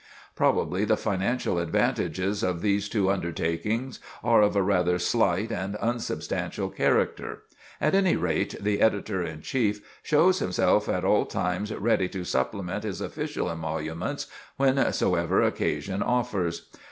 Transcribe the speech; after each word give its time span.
Probably 0.35 0.83
the 0.83 0.97
financial 0.97 1.59
advantages 1.59 2.41
of 2.41 2.63
these 2.63 2.89
two 2.89 3.11
undertakings 3.11 3.99
are 4.23 4.41
of 4.41 4.55
a 4.55 4.61
rather 4.63 4.97
slight 4.97 5.51
and 5.51 5.75
unsubstantial 5.79 6.71
character; 6.71 7.43
at 7.79 7.93
any 7.93 8.15
rate, 8.15 8.55
the 8.59 8.81
editor 8.81 9.21
in 9.23 9.41
chief 9.41 9.85
shows 10.01 10.39
himself 10.39 10.89
at 10.89 11.05
all 11.05 11.27
times 11.27 11.71
ready 11.71 12.09
to 12.09 12.23
supplement 12.25 12.83
his 12.83 12.99
official 12.99 13.47
emoluments 13.47 14.25
whensoever 14.57 15.43
occasion 15.43 16.01
offers. 16.01 16.67